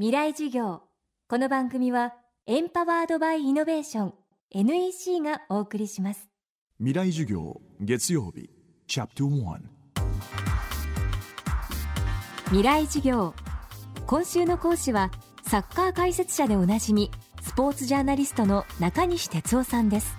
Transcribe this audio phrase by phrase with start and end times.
[0.00, 0.82] 未来授業。
[1.28, 2.14] この番組は
[2.46, 4.14] エンパワードバイイノベーション
[4.52, 6.28] NEC がお送りします。
[6.78, 8.48] 未来授業月曜日
[8.86, 9.58] チャプター
[12.44, 13.34] 未来授業。
[14.06, 15.10] 今週の講師は
[15.42, 17.10] サッカー解説者でおなじみ
[17.42, 20.16] スポーツジャーナリストの中西哲夫さんです。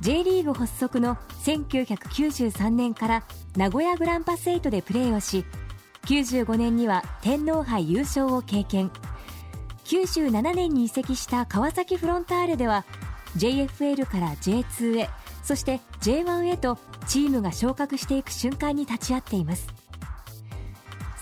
[0.00, 1.14] J リーグ発足の
[1.44, 3.22] 1993年から
[3.56, 5.44] 名古屋グランパス8でプレーをし
[6.08, 8.90] 95年には天皇杯優勝を経験。
[9.84, 12.86] 97年に移籍した川崎フロンターレでは
[13.36, 15.10] JFL から J2 へ
[15.42, 19.68] そして J1 へとチームが昇格していく瞬間に立ち会っています。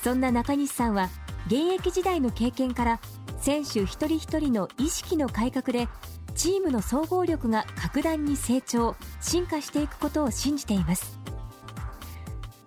[0.05, 1.09] そんな中西さんは
[1.47, 3.01] 現役時代の経験から
[3.41, 5.89] 選手一人一人の意識の改革で
[6.37, 11.19] チームの総合力が格段に成長進化していくことを信じています。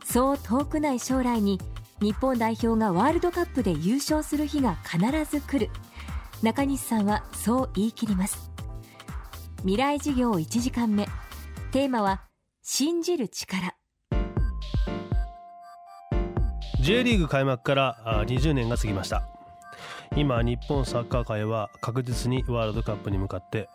[0.04, 1.60] そう遠くない将来に
[2.02, 4.99] 日本代表がワールドカップで優勝する日が必
[5.30, 5.70] ず来る。
[6.41, 8.49] 中西さんはそう言い切ります。
[9.60, 11.07] 未来事業1時間目。
[11.71, 12.21] テーマは
[12.63, 13.76] 信じる力。
[16.79, 19.27] J リーグ開幕から20年が過ぎました。
[20.15, 23.68] 今日本サッカー界は確実にワールドカップに向かって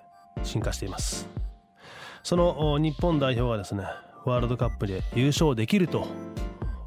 [0.42, 1.28] 進化しています。
[2.22, 3.84] その日本代表がですね
[4.24, 6.06] ワールドカップで優勝できると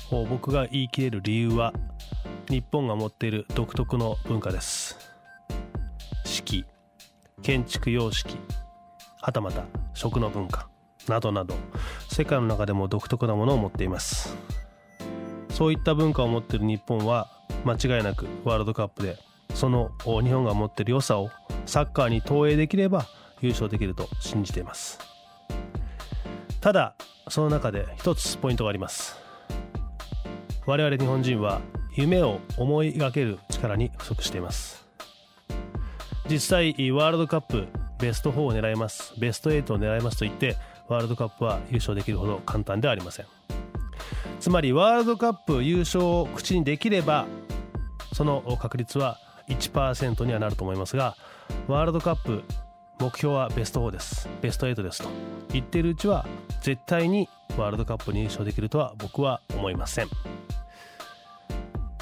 [0.09, 1.73] 僕が言い切れる理由は
[2.49, 4.97] 日本が持っている独特の文化です。
[6.25, 6.65] 式
[7.41, 8.37] 建築様式
[9.21, 9.63] はたまた
[9.93, 10.69] 食の文化
[11.07, 11.55] などなど
[12.09, 14.35] 世界の中でも独特なものを持っています。
[15.49, 17.29] そういった文化を持っている日本は
[17.65, 19.17] 間違いなくワールドカップで
[19.53, 21.29] その日本が持っている良さを
[21.65, 23.07] サッカーに投影できれば
[23.41, 24.99] 優勝できると信じています。
[26.61, 26.95] ただ
[27.29, 29.26] その中で一つポイントがあります。
[30.67, 31.61] 我々日本人は
[31.93, 34.85] 夢を思い描ける力に不足しています。
[36.29, 37.67] 実際ワールドカップ
[37.99, 39.13] ベスト4を狙います。
[39.17, 40.57] ベスト8を狙いますと言って
[40.89, 43.27] ワールドカップは優勝できるほど簡単ではありません。
[44.41, 47.27] つまりワールドカップ優勝を口にできれば
[48.11, 51.15] その確率は1%にはなると思いますが
[51.69, 52.43] ワールドカップ
[52.99, 54.27] 目標はベスト4です。
[54.41, 55.07] ベスト8ですと。
[55.53, 56.25] 言っているうちは
[56.61, 60.09] 絶対にワールドカップに優勝できるとは僕は思いません。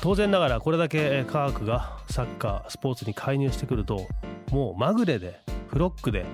[0.06, 4.06] 当然ながらこれだけ科学がサッカースポーツに介入してくると
[4.52, 6.28] もうまぐれでフロックで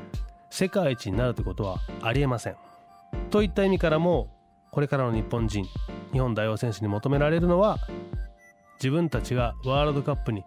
[0.50, 2.58] 世界一になるということはありえません。
[3.30, 4.28] といった意味からも
[4.72, 5.64] これからの日本人
[6.12, 7.78] 日本代表選手に求められるのは
[8.78, 10.44] 自分たちがワールドカップに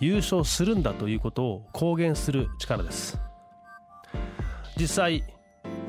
[0.00, 3.20] 優勝するんだということを公言する力です。
[4.78, 5.22] 実際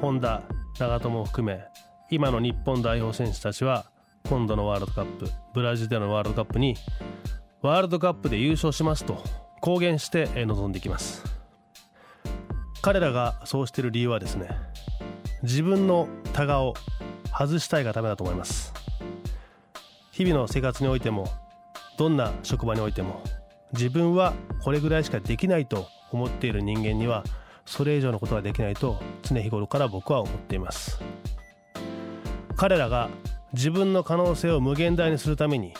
[0.01, 0.43] 本田
[0.77, 1.63] 長友を含め
[2.09, 3.85] 今の日本代表選手たちは
[4.33, 6.75] 今度のワールドカップブラジルでのワールドカップに
[7.61, 9.23] ワールドカップで優勝しますと
[9.61, 11.23] 公言して臨んできます。
[12.81, 14.49] 彼らがそうしている理由はですね
[15.43, 16.73] 自分のタガを
[17.31, 18.73] 外したいがためだと思います。
[20.11, 21.27] 日々の生活においても
[21.99, 23.21] どんな職場においても
[23.73, 24.33] 自分は
[24.63, 27.23] これぐらいしかできないと思っている人間には
[27.65, 30.99] それ以上のことができないと常日頃から僕は思っています。
[32.55, 33.11] 彼らが
[33.53, 35.73] 自分の可能性を無限大にするために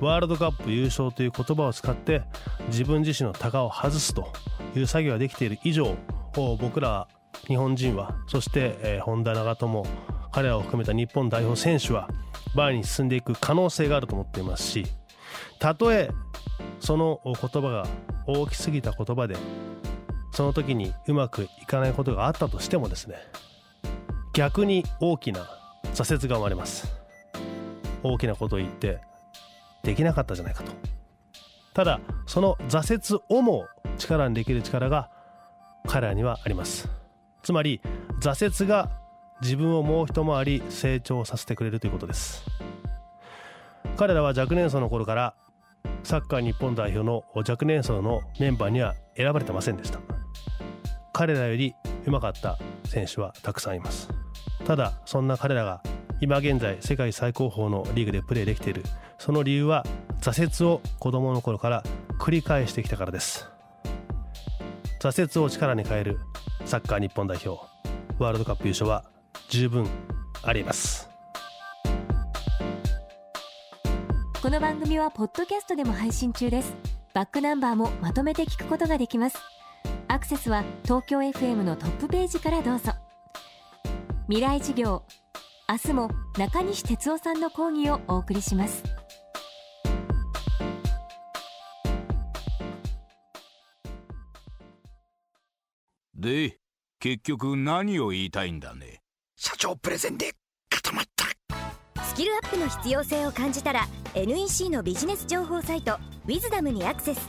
[0.00, 2.22] ワールドカップ優勝という言葉を使って
[2.68, 4.32] 自分自身の鷹を外すと
[4.74, 5.96] いう作業ができている以上
[6.34, 7.08] 僕ら
[7.46, 9.86] 日本人はそして、えー、本田長友
[10.32, 12.08] 彼らを含めた日本代表選手は
[12.54, 14.86] 前に進んでいく可能性があると思っていますし
[15.58, 16.10] たとえ
[16.80, 17.86] その言葉が
[18.26, 19.36] 大きすぎた言葉で
[20.32, 23.16] その時にうまくいかないことがあったとしてもですね
[24.32, 25.46] 逆に大きな
[25.94, 27.01] 挫折が生まれます。
[28.02, 29.00] 大きなことを言って
[29.82, 30.72] できなかったじゃないかと。
[31.74, 33.66] ただその挫折をも
[33.98, 35.10] 力にできる力が
[35.86, 36.88] 彼らにはあります。
[37.42, 37.80] つまり
[38.20, 38.90] 挫折が
[39.40, 42.44] 自分をもう一回り成長させてくれるということです。
[43.96, 45.34] 彼らは若年層の頃から
[46.04, 49.98] サッカー日本代表の若年層のメンバーには選ばれてませんでした。
[51.12, 51.74] 彼らより
[52.06, 54.08] 上手かった選手はたくさんいます。
[54.64, 55.82] ただそんな彼らが
[56.22, 58.84] 今現在世界最高峰のリーグでプレーできている。
[59.18, 59.84] その理由は
[60.20, 61.82] 挫折を子供の頃から
[62.20, 63.50] 繰り返してきたからです。
[65.00, 66.20] 挫折を力に変える
[66.64, 67.60] サッカー日本代表
[68.20, 69.04] ワールドカップ優勝は
[69.48, 69.84] 十分
[70.44, 71.10] あります。
[74.40, 76.72] この番組はポッドキャストでも配信中です。
[77.14, 79.38] バックナンバーもまとめて聞くことができます。
[80.06, 82.92] アクセスは東京 FM のトップページからどうぞ。
[84.28, 85.02] 未来事業
[85.68, 88.82] 明日も中西哲夫さんの講義をお送りします。
[96.14, 96.58] で
[97.00, 99.00] 結局何を言いたいんだね？
[99.36, 100.32] 社長プレゼンで
[100.68, 101.24] 固まった。
[102.04, 107.20] スキルアップの必要性を感じたら NEC のビジネス情報サイト「ウィズダムにアクセス。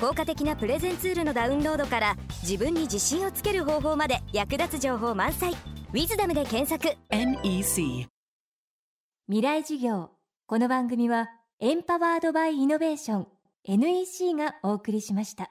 [0.00, 5.54] 効果的なプレゼンツールのダウンロードから自分に自信をつける方法まで役立つ情報満載。
[5.90, 6.98] ウィズダムで検索。
[7.08, 8.08] NEC
[9.26, 10.10] 未来授業。
[10.46, 11.30] この番組は
[11.60, 13.26] エンパワードバイイノベーション
[13.64, 15.50] NEC がお送りしました